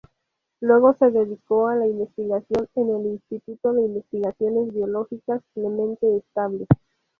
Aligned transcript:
Luego 0.61 0.95
se 0.97 1.11
dedicó 1.11 1.67
a 1.67 1.75
la 1.75 1.85
investigación 1.85 2.67
en 2.73 2.89
el 2.89 3.05
Instituto 3.05 3.71
de 3.73 3.83
Investigaciones 3.85 4.73
Biológicas 4.73 5.43
Clemente 5.53 6.17
Estable. 6.17 6.65